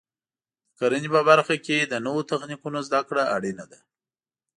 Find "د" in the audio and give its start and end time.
0.03-0.03, 1.81-1.93